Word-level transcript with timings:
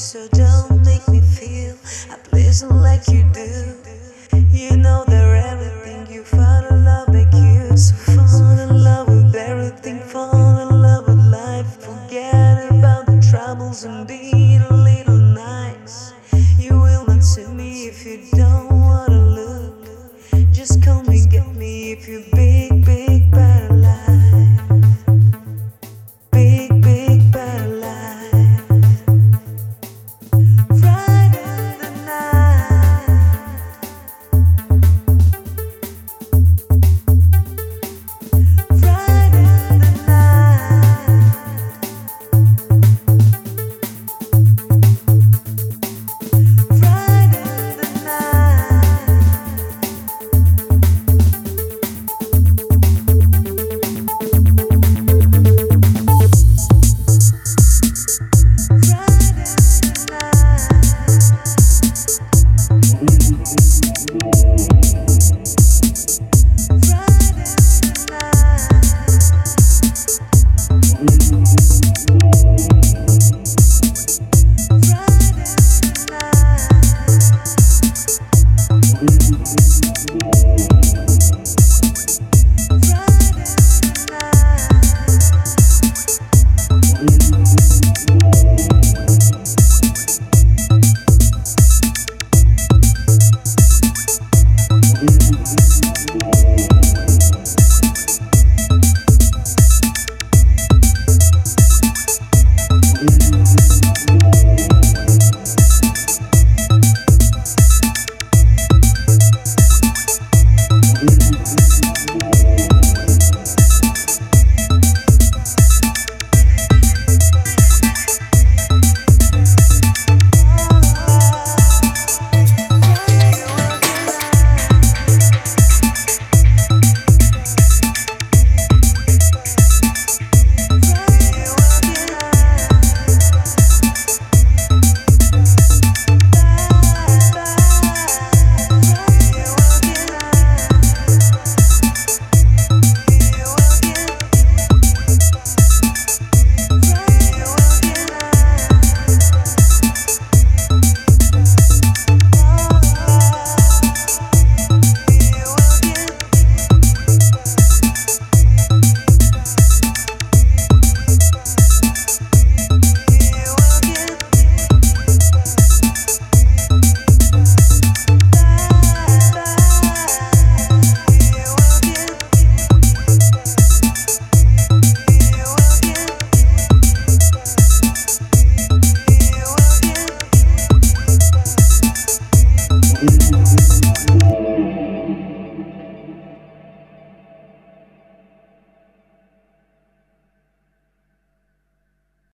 so 0.00 0.26
don't 0.28 0.82
make 0.86 1.06
me 1.08 1.20
feel 1.20 1.76
I 2.10 2.16
please 2.24 2.62
like 2.64 3.06
you 3.08 3.22
do. 3.34 3.76
You 4.50 4.78
know 4.78 5.04
there 5.06 5.29